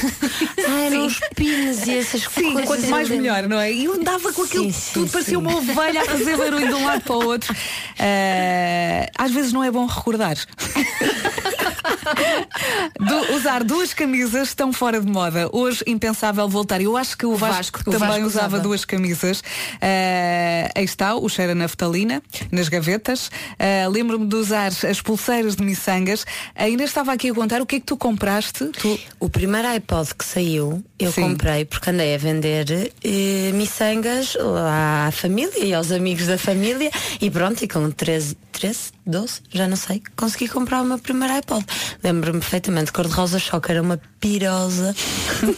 [0.73, 2.65] Ah, eram os pins e essas Sim, coisas.
[2.65, 3.73] quanto mais melhor, não é?
[3.73, 6.73] E eu andava com aquilo Sim, sim, tudo, parecia uma ovelha a fazer barulho de
[6.73, 7.53] um lado para o outro.
[7.99, 10.37] Ah, às vezes não é bom recordar.
[12.99, 15.49] Du- usar duas camisas estão fora de moda.
[15.51, 16.81] Hoje impensável voltar.
[16.81, 18.59] Eu acho que o Vasco, Vasco, o também Vasco usava, usava.
[18.59, 19.43] duas camisas.
[19.81, 23.29] Ah, aí está, o cheiro a naftalina, nas gavetas.
[23.59, 26.25] Ah, Lembro-me de usar as pulseiras de miçangas.
[26.55, 28.65] Ainda estava aqui a contar o que é que tu compraste.
[28.65, 28.99] Tu...
[29.19, 31.21] O primeiro iPod que saiu, eu Sim.
[31.21, 37.29] comprei porque andei a vender eh, miçangas à família e aos amigos da família e
[37.29, 41.65] pronto, e com 13, 13, 12, já não sei, consegui comprar o meu primeiro iPod.
[42.03, 44.95] Lembro-me perfeitamente, cor-de-rosa choque era uma pirosa.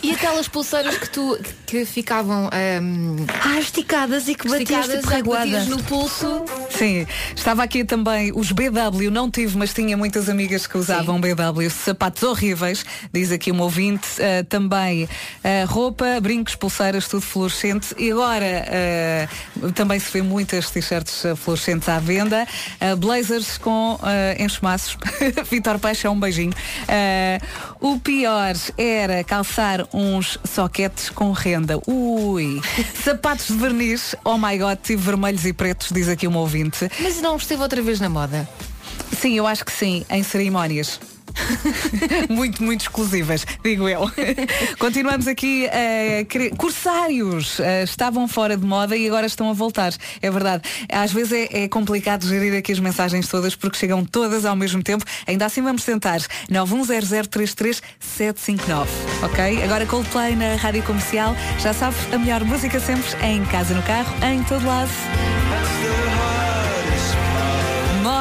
[0.02, 5.14] E aquelas pulseiras que tu que ficavam ahm, ah, esticadas e que batias esticadas tipo
[5.14, 6.46] e que batias no pulso.
[6.70, 6.93] Sim,
[7.36, 12.24] estava aqui também os BW, não tive, mas tinha muitas amigas que usavam BW, sapatos
[12.24, 15.08] horríveis, diz aqui um ouvinte, ah, também
[15.44, 17.96] ah, roupa, brincos, pulseiras, tudo fluorescente.
[17.98, 22.48] E agora ah, também se vê muitas t-shirts fluorescentes à venda,
[22.98, 24.00] blazers com
[24.38, 24.98] enxumaços,
[25.50, 26.54] Vitor Peixe, é um beijinho.
[27.80, 32.62] O pior era calçar uns soquetes com renda, ui,
[33.04, 36.83] sapatos de verniz, oh my god, tive vermelhos e pretos, diz aqui um ouvinte.
[37.00, 38.48] Mas não esteve outra vez na moda.
[39.20, 41.00] Sim, eu acho que sim, em cerimónias.
[42.30, 44.08] muito, muito exclusivas, digo eu.
[44.78, 49.92] Continuamos aqui a querer- Corsários eh, estavam fora de moda e agora estão a voltar.
[50.22, 50.62] É verdade.
[50.92, 54.84] Às vezes é, é complicado gerir aqui as mensagens todas porque chegam todas ao mesmo
[54.84, 55.04] tempo.
[55.26, 56.20] Ainda assim vamos tentar.
[56.52, 58.86] 910033759.
[59.24, 59.64] Ok?
[59.64, 61.36] Agora Coldplay na Rádio Comercial.
[61.60, 64.92] Já sabe, a melhor música sempre em casa, no carro, em todo lado.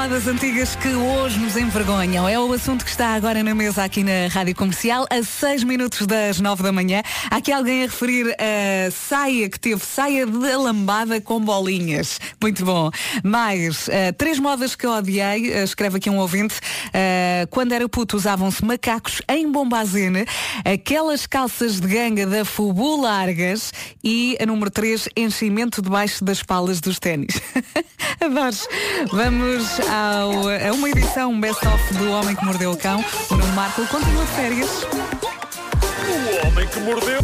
[0.02, 2.28] Modas antigas que hoje nos envergonham.
[2.28, 6.08] É o assunto que está agora na mesa aqui na Rádio Comercial, a 6 minutos
[6.08, 7.02] das 9 da manhã.
[7.30, 12.18] Há aqui alguém a referir a saia que teve, saia de lambada com bolinhas.
[12.42, 12.90] Muito bom.
[13.22, 16.56] Mais, eh, três modas que eu odiei, eh, escreve aqui um ouvinte.
[16.92, 20.26] Eh, quando era puto usavam-se macacos em bombazene,
[20.64, 26.80] aquelas calças de ganga da Fubu largas e a número 3, enchimento debaixo das palas
[26.80, 27.40] dos ténis.
[29.12, 33.04] Vamos ao, a uma edição best-of do Homem que Mordeu o Cão.
[33.30, 34.86] O Nuno Marco continua de férias.
[36.08, 37.20] O homem que mordeu.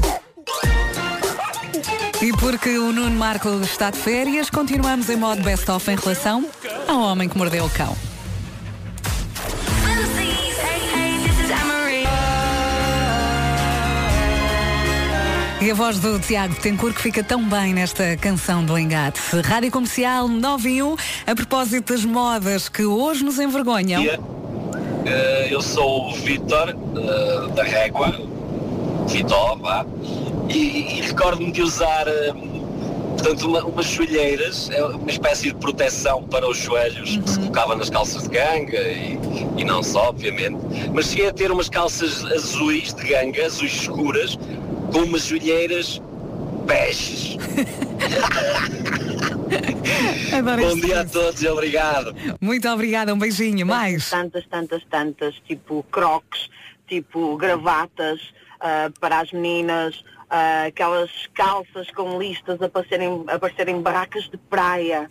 [2.20, 6.44] E porque o Nuno Marco está de férias, continuamos em modo best-of em relação
[6.86, 8.07] ao Homem que Mordeu o Cão.
[15.60, 19.20] E a voz do Tiago Tencourt que fica tão bem nesta canção do engate.
[19.44, 24.02] Rádio Comercial 9 e 1, a propósito das modas que hoje nos envergonham.
[25.04, 28.14] Eh, eu sou o Vitor, eh, da Régua,
[29.08, 29.84] Vitor, vá,
[30.48, 32.32] e, e recordo-me de usar eh,
[33.16, 37.74] portanto, uma- umas joelheiras, é uma espécie de proteção para os joelhos que se colocava
[37.74, 39.18] nas calças de ganga e,
[39.56, 40.58] e não só, obviamente,
[40.94, 44.38] mas cheguei a ter umas calças azuis de ganga, azuis escuras,
[44.92, 46.00] com umas joelheiras.
[50.32, 52.14] Adoro Bom dia a todos e obrigado.
[52.40, 53.66] Muito obrigada, um beijinho.
[53.66, 54.10] Mais.
[54.10, 56.50] Tantas, tantas, tantas, tipo crocs,
[56.86, 58.20] tipo gravatas
[58.60, 64.28] ah, para as meninas, ah, aquelas calças com listas a aparecerem, a aparecerem em barracas
[64.28, 65.08] de praia.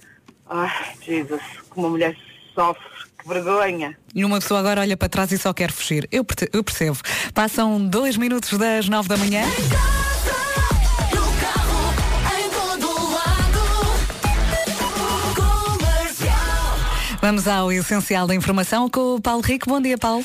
[0.49, 2.15] Ai, Jesus, como uma mulher
[2.53, 2.96] sofre,
[3.27, 3.97] vergonha.
[4.15, 6.07] E uma pessoa agora olha para trás e só quer fugir.
[6.11, 6.97] Eu, perce- eu percebo.
[7.33, 9.43] Passam dois minutos das nove da manhã.
[17.21, 19.67] Vamos ao essencial da informação com o Paulo Rico.
[19.69, 20.23] Bom dia, Paulo.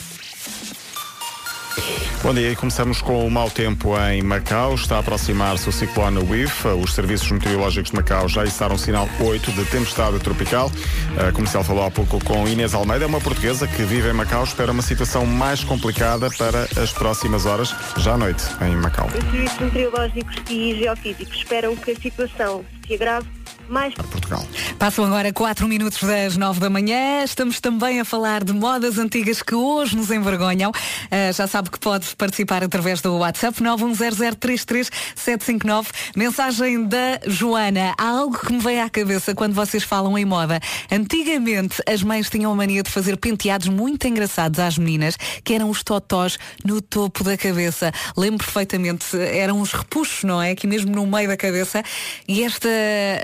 [2.23, 4.75] Bom dia, começamos com o mau tempo em Macau.
[4.75, 6.69] Está a aproximar-se o ciclone WIF.
[6.69, 10.71] Os serviços meteorológicos de Macau já içaram sinal 8 de tempestade tropical.
[11.17, 14.71] A comercial falou há pouco com Inês Almeida, uma portuguesa que vive em Macau, espera
[14.71, 19.07] uma situação mais complicada para as próximas horas, já à noite, em Macau.
[19.09, 23.27] Os serviços meteorológicos e geofísicos esperam que a situação se agrave
[23.69, 23.95] mais.
[23.95, 24.45] Portugal.
[24.79, 27.23] Passam agora 4 minutos das 9 da manhã.
[27.25, 30.71] Estamos também a falar de modas antigas que hoje nos envergonham.
[31.11, 35.87] Ah, já sabe que pode participar através do WhatsApp 910033759.
[36.17, 37.95] Mensagem da Joana.
[37.97, 40.61] Há algo que me veio à cabeça quando vocês falam em moda.
[40.91, 45.71] Antigamente as mães tinham a mania de fazer penteados muito engraçados às meninas, que eram
[45.71, 47.93] os totós no topo da cabeça.
[48.17, 50.51] Lembro perfeitamente, eram os repuxos, não é?
[50.51, 51.85] Aqui mesmo no meio da cabeça.
[52.27, 52.69] E esta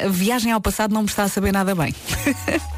[0.09, 1.95] viagem ao passado não me está a saber nada bem.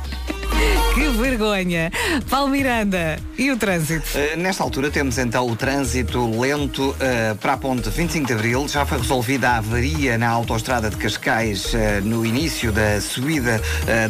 [0.94, 1.90] que vergonha.
[2.28, 4.06] Paulo Miranda, e o trânsito?
[4.14, 8.68] Uh, nesta altura temos então o trânsito lento uh, para a ponte 25 de Abril.
[8.68, 13.60] Já foi resolvida a avaria na autoestrada de Cascais uh, no início da subida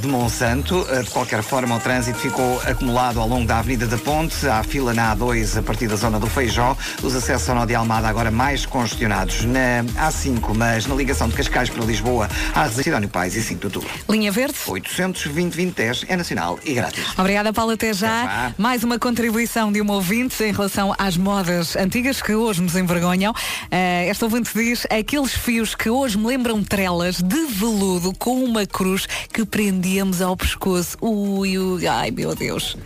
[0.01, 0.87] de Monsanto.
[1.03, 4.47] De qualquer forma, o trânsito ficou acumulado ao longo da Avenida da Ponte.
[4.47, 6.77] Há fila na A2 a partir da zona do Feijó.
[7.03, 9.45] Os acessos ao Nó de Almada agora mais congestionados.
[9.45, 13.67] Na A5, mas na ligação de Cascais para Lisboa, há Sidónio Pais e 5 de
[13.67, 13.91] Outubro.
[14.09, 14.57] Linha Verde?
[14.67, 17.05] 820 2010 é nacional e grátis.
[17.18, 18.53] Obrigada, Paulo, até já.
[18.57, 23.35] Mais uma contribuição de uma ouvinte em relação às modas antigas que hoje nos envergonham.
[23.70, 28.66] Eh, esta ouvinte diz aqueles fios que hoje me lembram trelas de veludo com uma
[28.66, 30.96] cruz que prendíamos ao pescoço.
[31.00, 32.76] Ui, ui, ai meu Deus.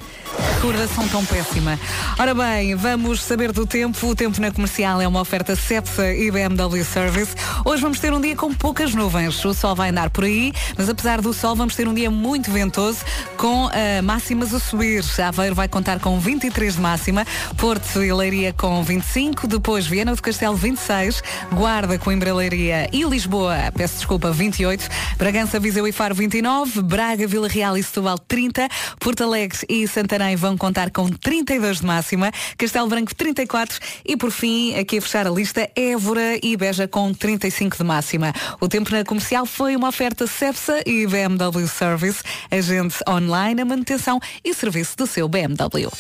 [0.55, 1.79] Recordação tão péssima.
[2.19, 4.07] Ora bem, vamos saber do tempo.
[4.07, 7.35] O tempo na comercial é uma oferta Cepsa e BMW Service.
[7.65, 9.45] Hoje vamos ter um dia com poucas nuvens.
[9.45, 12.51] O sol vai andar por aí, mas apesar do sol, vamos ter um dia muito
[12.51, 13.01] ventoso,
[13.37, 15.05] com ah, máximas a subir.
[15.23, 20.23] Aveiro vai contar com 23 de máxima, Porto e Leiria com 25, depois Viana do
[20.23, 26.83] Castelo 26, Guarda, Coimbra, Leiria e Lisboa, peço desculpa, 28, Bragança, Viseu e Faro 29,
[26.83, 28.69] Braga, Vila Real e Setúbal 30,
[28.99, 29.87] Porto Alegre e
[30.25, 35.03] Santarém vão contar com 32 de máxima, Castelo Branco 34 e por fim, aqui a
[35.03, 38.33] fechar a lista, Évora e Beja com 35 de máxima.
[38.61, 44.19] O tempo na comercial foi uma oferta Cepsa e BMW Service, agente online, a manutenção
[44.43, 45.91] e serviço do seu BMW.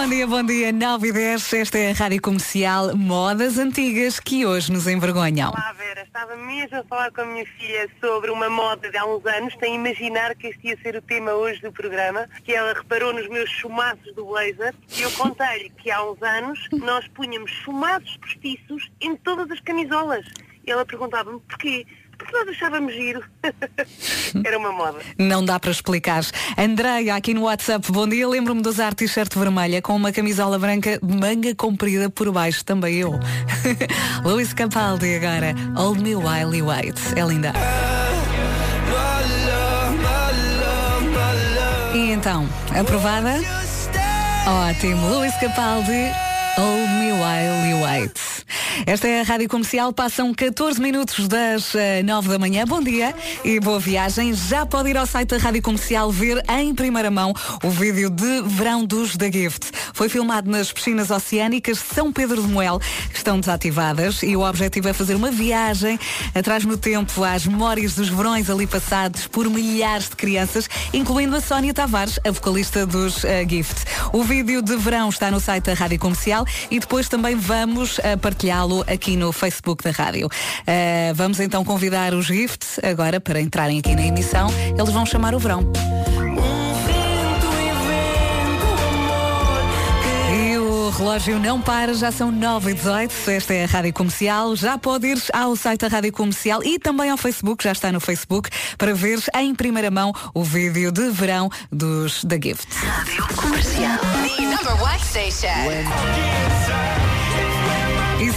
[0.00, 4.46] Bom dia, bom dia, 9 e 10, esta é a Rádio Comercial Modas Antigas que
[4.46, 5.50] hoje nos envergonham.
[5.50, 6.00] Olá, Vera.
[6.04, 9.54] Estava mesmo a falar com a minha filha sobre uma moda de há uns anos,
[9.60, 13.28] sem imaginar que este ia ser o tema hoje do programa, que ela reparou nos
[13.28, 18.90] meus chumaços do blazer, e eu contei-lhe que há uns anos nós punhamos chumaços postiços
[19.02, 20.24] em todas as camisolas.
[20.66, 21.86] E ela perguntava-me porquê?
[22.20, 23.24] Porque nós achávamos giro.
[24.44, 24.98] Era uma moda.
[25.18, 26.22] Não dá para explicar.
[26.56, 28.28] Andreia, aqui no WhatsApp, bom dia.
[28.28, 32.96] Lembro-me de usar t-shirt vermelha com uma camisola branca de manga comprida por baixo, também
[32.96, 33.18] eu.
[34.22, 37.00] Luís Capaldi agora, Old Me While You Wait.
[37.16, 37.54] É linda.
[41.94, 42.46] E então,
[42.78, 43.40] aprovada?
[44.46, 45.08] Ótimo.
[45.08, 46.12] Luís Capaldi,
[46.58, 48.18] Me While You Wait.
[48.86, 52.64] Esta é a Rádio Comercial, passam 14 minutos das eh, 9 da manhã.
[52.66, 54.34] Bom dia e boa viagem.
[54.34, 57.32] Já pode ir ao site da Rádio Comercial ver em primeira mão
[57.62, 59.70] o vídeo de verão dos The Gift.
[59.92, 64.88] Foi filmado nas piscinas oceânicas São Pedro de Moel, que estão desativadas, e o objetivo
[64.88, 65.98] é fazer uma viagem
[66.34, 71.40] atrás no tempo às memórias dos verões ali passados por milhares de crianças, incluindo a
[71.40, 73.84] Sónia Tavares, a vocalista dos eh, Gift.
[74.12, 76.39] O vídeo de verão está no site da Rádio Comercial
[76.70, 80.28] e depois também vamos eh, partilhá-lo aqui no Facebook da rádio.
[80.66, 84.48] Eh, vamos então convidar os Gift agora para entrarem aqui na emissão.
[84.78, 85.70] Eles vão chamar o verão.
[91.00, 94.54] Relógio não para, já são 9 e 18 Esta é a Rádio Comercial.
[94.54, 98.00] Já pode ir ao site da Rádio Comercial e também ao Facebook, já está no
[98.00, 102.68] Facebook, para ver em primeira mão o vídeo de verão dos The Gift.
[103.34, 103.98] Comercial.
[103.98, 105.46] The number one station.
[105.46, 106.69] E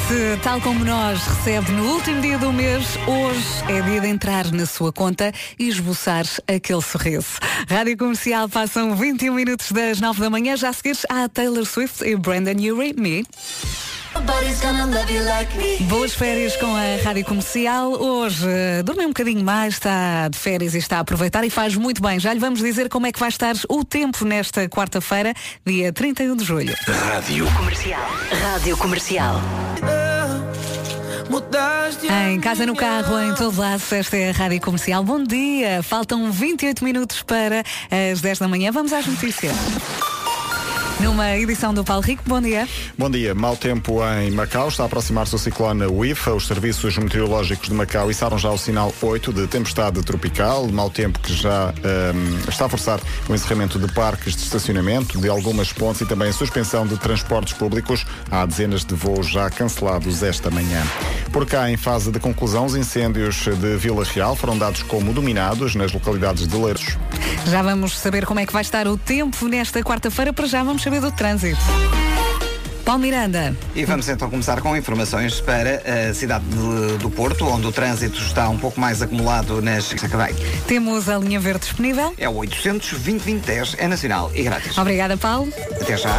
[0.07, 4.51] se, tal como nós, recebe no último dia do mês, hoje é dia de entrar
[4.51, 7.37] na sua conta e esboçar aquele sorriso.
[7.69, 12.03] Rádio Comercial passam 21 minutos das 9 da manhã, já a seguir a Taylor Swift
[12.03, 13.23] e Brandon Urie, Me.
[15.87, 17.91] Boas férias com a Rádio Comercial.
[17.93, 21.75] Hoje eh, dorme um bocadinho mais, está de férias e está a aproveitar e faz
[21.75, 22.19] muito bem.
[22.19, 25.33] Já lhe vamos dizer como é que vai estar o tempo nesta quarta-feira,
[25.65, 26.75] dia 31 de julho.
[26.87, 28.07] Rádio Comercial.
[28.41, 29.41] Rádio Comercial.
[32.29, 35.03] Em casa, no carro, em todo lado, esta é a Rádio Comercial.
[35.03, 35.81] Bom dia!
[35.81, 37.63] Faltam 28 minutos para
[38.11, 38.71] as 10 da manhã.
[38.71, 39.53] Vamos às notícias.
[40.99, 42.67] Numa edição do Paulo Rico, bom dia.
[42.97, 43.33] Bom dia.
[43.33, 44.67] Mau tempo em Macau.
[44.67, 46.33] Está a aproximar-se o ciclone WIFA.
[46.33, 50.67] Os serviços meteorológicos de Macau içaram já o sinal 8 de tempestade tropical.
[50.67, 55.27] Mau tempo que já ehm, está a forçar o encerramento de parques de estacionamento, de
[55.27, 58.05] algumas pontes e também a suspensão de transportes públicos.
[58.29, 60.83] Há dezenas de voos já cancelados esta manhã.
[61.31, 65.73] Por cá, em fase de conclusão, os incêndios de Vila Real foram dados como dominados
[65.73, 66.95] nas localidades de Leiros.
[67.47, 70.31] Já vamos saber como é que vai estar o tempo nesta quarta-feira.
[70.31, 71.59] Para já vamos saber do trânsito.
[72.85, 73.55] Paulo Miranda.
[73.73, 78.17] E vamos então começar com informações para a cidade de- do Porto, onde o trânsito
[78.19, 80.35] está um pouco mais acumulado nas Sacadei.
[80.67, 82.13] Temos a linha verde disponível.
[82.17, 84.77] É o 800 2010 é nacional e grátis.
[84.77, 85.47] Obrigada, Paulo.
[85.79, 86.09] Até já.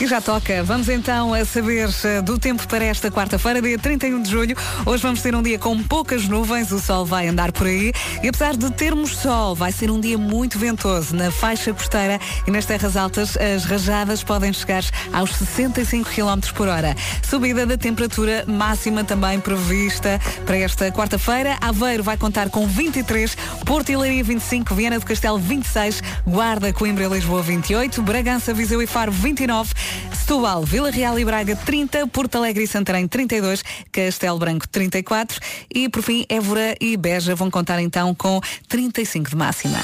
[0.00, 0.64] E já toca.
[0.64, 4.56] Vamos então a saber eh, do tempo para esta quarta-feira, dia 31 de julho.
[4.86, 7.92] Hoje vamos ter um dia com poucas nuvens, o sol vai andar por aí.
[8.22, 12.50] E apesar de termos sol, vai ser um dia muito ventoso na faixa costeira e
[12.50, 14.82] nas terras altas as rajadas podem chegar
[15.12, 16.96] aos 65 km por hora.
[17.22, 21.58] Subida da temperatura máxima também prevista para esta quarta-feira.
[21.60, 23.36] Aveiro vai contar com 23,
[23.66, 28.86] Porto Leiria 25, Viana do Castelo 26, Guarda, Coimbra e Lisboa 28, Bragança, Viseu e
[28.86, 29.74] Faro 29,
[30.12, 35.40] Setúbal, Vila Real e Braga 30, Porto Alegre e Santarém 32, Castelo Branco 34
[35.74, 39.78] e por fim Évora e Beja vão contar então com 35 de máxima.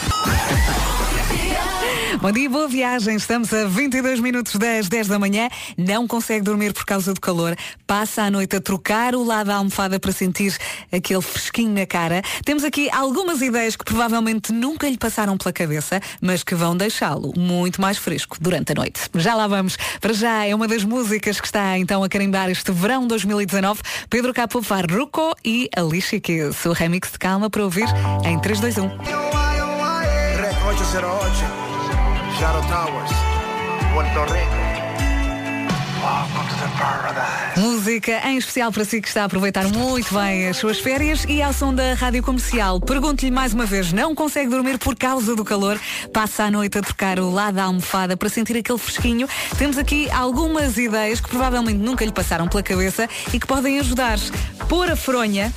[2.20, 3.16] Bom dia, boa viagem.
[3.16, 5.48] Estamos a 22 minutos das 10 da manhã.
[5.76, 7.55] Não consegue dormir por causa do calor.
[7.87, 10.57] Passa a noite a trocar o lado da almofada para sentir
[10.90, 12.22] aquele fresquinho na cara.
[12.44, 17.33] Temos aqui algumas ideias que provavelmente nunca lhe passaram pela cabeça, mas que vão deixá-lo
[17.37, 19.00] muito mais fresco durante a noite.
[19.14, 19.76] Já lá vamos.
[20.00, 23.83] Para já é uma das músicas que está então a carimbar este verão 2019.
[24.08, 26.64] Pedro Capo Farruco e Alicia Keys.
[26.64, 27.87] O remix de calma para ouvir
[28.25, 28.88] em 321.
[30.37, 31.65] Rec 808,
[32.38, 33.10] Shadow Towers,
[33.94, 34.65] Puerto Rico.
[37.57, 41.42] Música em especial para si que está a aproveitar muito bem as suas férias e
[41.42, 42.81] ao som da Rádio Comercial.
[42.81, 45.81] Pergunto-lhe mais uma vez, não consegue dormir por causa do calor?
[46.13, 49.29] Passa a noite a trocar o lado da almofada para sentir aquele fresquinho?
[49.57, 54.19] Temos aqui algumas ideias que provavelmente nunca lhe passaram pela cabeça e que podem ajudar.
[54.69, 55.52] Pôr a fronha,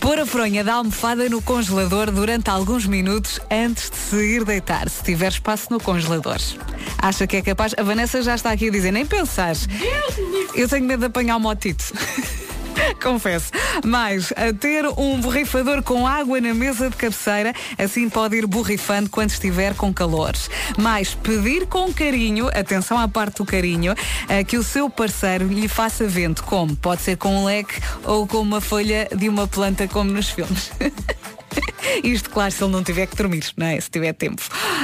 [0.00, 4.88] pôr a fronha da almofada no congelador durante alguns minutos antes de se ir deitar,
[4.88, 6.38] se tiver espaço no congelador.
[6.98, 7.74] Acha que é capaz?
[7.76, 9.04] A Vanessa já está aqui a dizer, nem
[9.92, 10.58] pensar.
[10.58, 11.84] Eu tenho medo de apanhar o motito.
[13.02, 13.50] Confesso.
[13.84, 19.10] Mais, a ter um borrifador com água na mesa de cabeceira, assim pode ir borrifando
[19.10, 20.48] quando estiver com calores.
[20.78, 23.94] Mais, pedir com carinho, atenção à parte do carinho,
[24.46, 26.74] que o seu parceiro lhe faça vento, como?
[26.76, 30.70] Pode ser com um leque ou com uma folha de uma planta, como nos filmes.
[32.02, 33.80] Isto, claro, se ele não tiver que dormir, não é?
[33.80, 34.42] Se tiver tempo.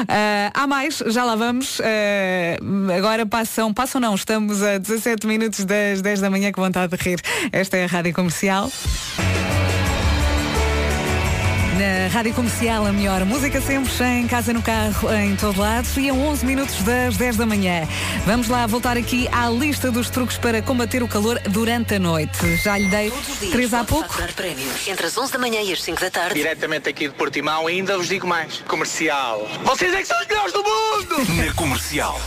[0.09, 1.81] Ah, há mais, já lá vamos.
[1.81, 6.97] Ah, agora passam, passam não, estamos a 17 minutos das 10 da manhã, com vontade
[6.97, 7.21] de rir.
[7.53, 8.71] Esta é a Rádio Comercial.
[11.79, 15.87] Na Rádio Comercial, a melhor música sempre, em casa, no carro, em todo lado.
[15.97, 17.87] E a 11 minutos das 10 da manhã.
[18.27, 22.57] Vamos lá voltar aqui à lista dos truques para combater o calor durante a noite.
[22.57, 23.13] Já lhe dei
[23.53, 24.13] três há pouco.
[24.35, 26.35] Prémios entre as 11 da manhã e as 5 da tarde.
[26.35, 28.57] Diretamente aqui de Portimão, ainda vos digo mais.
[28.67, 29.49] Comercial.
[29.63, 31.45] Vocês é que são os melhores do mundo!
[31.47, 32.21] Na comercial.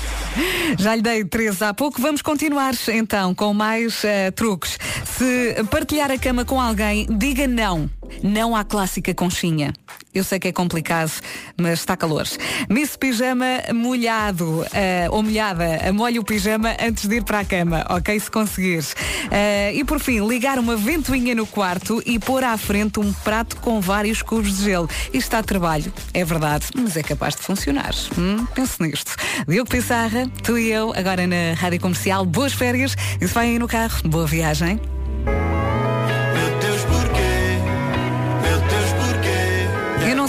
[0.79, 2.01] Já lhe dei três há pouco.
[2.01, 4.79] Vamos continuar então com mais eh, truques.
[5.03, 7.89] Se partilhar a cama com alguém, diga não.
[8.23, 9.73] Não à clássica conchinha.
[10.13, 11.11] Eu sei que é complicado,
[11.57, 12.27] mas está calor.
[12.69, 17.85] Miss Pijama molhado eh, ou molhada, molhe o pijama antes de ir para a cama,
[17.89, 18.19] ok?
[18.19, 18.93] Se conseguires.
[19.31, 23.55] Eh, e por fim, ligar uma ventoinha no quarto e pôr à frente um prato
[23.57, 24.89] com vários cubos de gelo.
[25.13, 27.93] Isto dá trabalho, é verdade, mas é capaz de funcionar.
[28.17, 28.45] Hum?
[28.53, 29.15] Pense nisto.
[29.47, 32.25] Diogo Pissarra, tu e eu, agora na Rádio Comercial.
[32.25, 32.95] Boas férias.
[33.19, 34.79] E se vai aí no carro, boa viagem.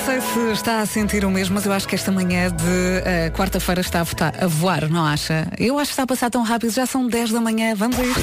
[0.05, 3.31] Sei se está a sentir o mesmo, mas eu acho que esta manhã de eh,
[3.35, 5.47] quarta-feira está a, votar- a voar, não acha?
[5.59, 8.03] Eu acho que está a passar tão rápido, já são 10 da manhã, vamos a
[8.03, 8.21] isto.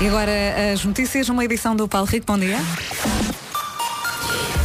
[0.00, 2.56] E agora as notícias, uma edição do Paulo Rico, bom dia.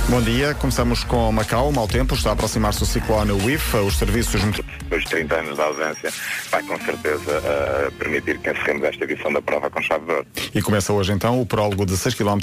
[0.08, 4.39] Bom dia, começamos com Macau, mau tempo, está a aproximar-se o ciclone WIF, os serviços
[4.84, 6.14] Depois de 30 anos de ausência,
[6.51, 10.28] vai com certeza eh, permitir que encerremos esta edição da prova com chave de ouro.
[10.53, 12.38] e começa hoje então o prólogo de 6 km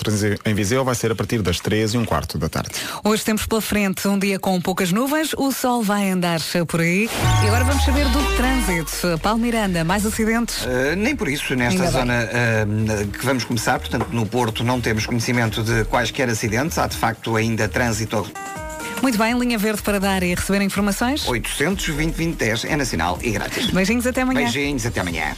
[0.45, 2.71] em Viseu, vai ser a partir das 3 e um quarto da tarde.
[3.05, 7.09] Hoje temos pela frente um dia com poucas nuvens, o sol vai andar por aí.
[7.45, 9.21] E agora vamos saber do trânsito.
[9.23, 10.65] Paulo Miranda, mais acidentes?
[10.65, 14.81] Uh, nem por isso, nesta Ainda zona uh, que vamos começar, portanto, no Porto não
[14.81, 18.26] temos conhecimento de quaisquer acidentes, há de facto ainda trânsito
[19.03, 21.26] Muito bem, linha verde para dar e receber informações.
[21.28, 23.70] 820 2010 é nacional e grátis.
[23.70, 24.40] Beijinhos até amanhã.
[24.40, 25.36] Beijinhos, até amanhã.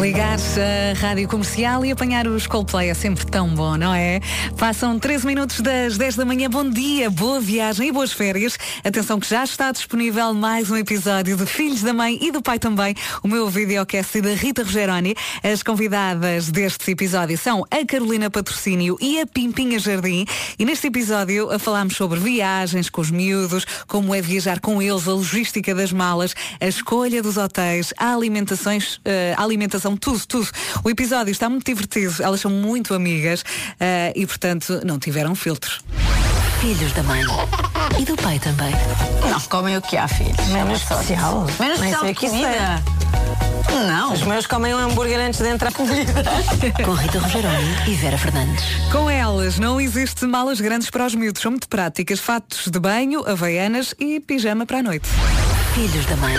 [0.00, 4.18] Ligar-se à rádio comercial e apanhar os Coldplay é sempre tão bom, não é?
[4.56, 6.48] Passam 13 minutos das 10 da manhã.
[6.48, 8.56] Bom dia, boa viagem e boas férias.
[8.82, 12.58] Atenção que já está disponível mais um episódio de Filhos da Mãe e do Pai
[12.58, 12.94] também.
[13.22, 15.14] O meu videocast da Rita Rogeroni.
[15.42, 20.24] As convidadas deste episódio são a Carolina Patrocínio e a Pimpinha Jardim.
[20.58, 25.06] E neste episódio a falámos sobre viagens com os miúdos, como é viajar com eles,
[25.06, 30.48] a logística das malas, a escolha dos hotéis, a alimentações, eh, a alimentação, tudo, tudo.
[30.84, 33.44] O episódio está muito divertido, elas são muito amigas
[33.78, 35.82] eh, e, portanto, não tiveram filtro.
[36.60, 37.22] Filhos da mãe.
[37.98, 38.70] E do pai também.
[39.28, 40.46] Não, comem o que há, filhos.
[40.48, 41.46] Menos especial.
[41.58, 42.82] Menos Nem especial de isso comida.
[43.86, 44.12] Não.
[44.12, 46.12] Os meus comem um hambúrguer antes de entrar comida.
[46.84, 48.64] Com Rita Rogeroni e Vera Fernandes.
[48.92, 53.26] Com elas não existe malas grandes para os miúdos, são muito práticas, fatos de banho,
[53.26, 55.08] havaianas e pijama para a noite.
[55.74, 56.34] Filhos da mãe.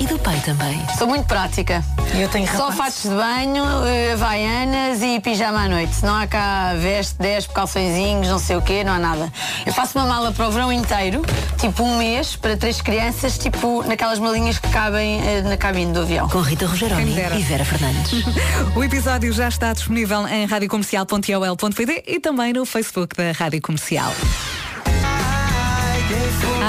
[0.00, 0.80] e do pai também.
[0.98, 1.82] Sou muito prática.
[2.14, 2.76] Eu tenho Só rapazes.
[2.76, 6.04] fatos de banho, eh, havaianas e pijama à noite.
[6.04, 9.32] Não há cá veste, despe, calçõezinhos, não sei o quê, não há nada.
[9.66, 11.22] Eu faço uma mala para o verão inteiro,
[11.58, 16.00] tipo um mês, para três crianças, tipo naquelas malinhas que cabem eh, na cabine do
[16.00, 16.28] avião.
[16.28, 18.24] Com Rita Rogeroni e Vera Fernandes.
[18.76, 24.12] O episódio já está disponível em radiocomercial.ol.pt e também no Facebook da Rádio Comercial.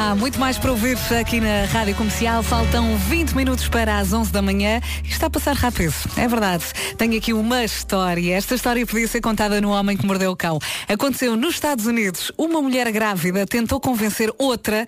[0.01, 2.41] Há muito mais para ouvir aqui na Rádio Comercial.
[2.41, 5.93] Faltam 20 minutos para as 11 da manhã está a passar rápido.
[6.15, 6.63] É verdade.
[6.97, 8.33] Tenho aqui uma história.
[8.33, 10.57] Esta história podia ser contada no Homem que Mordeu o Cão.
[10.87, 12.31] Aconteceu nos Estados Unidos.
[12.37, 14.87] Uma mulher grávida tentou convencer outra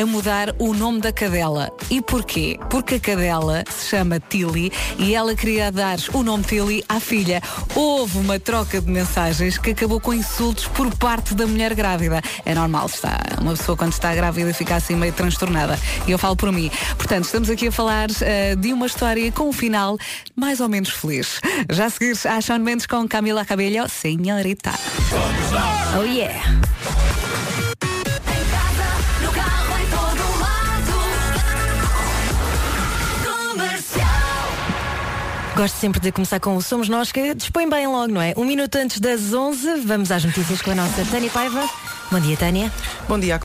[0.00, 1.70] a mudar o nome da cadela.
[1.90, 2.58] E porquê?
[2.70, 7.42] Porque a cadela se chama Tilly e ela queria dar o nome Tilly à filha.
[7.74, 12.22] Houve uma troca de mensagens que acabou com insultos por parte da mulher grávida.
[12.46, 15.78] É normal, está uma pessoa quando está grávida fica assim meio transtornada.
[16.06, 16.70] E eu falo por mim.
[16.96, 19.98] Portanto, estamos aqui a falar eh, de uma história com um final
[20.34, 21.40] mais ou menos feliz.
[21.70, 24.72] Já a seguir, a Shawn Mendes com Camila Cabello, senhorita.
[25.98, 26.40] Oh yeah!
[35.60, 38.32] Gosto sempre de começar com o Somos Nós, que dispõe bem logo, não é?
[38.34, 41.68] Um minuto antes das 11, vamos às notícias com a nossa Tânia Paiva.
[42.10, 42.72] Bom dia, Tânia.
[43.06, 43.38] Bom dia.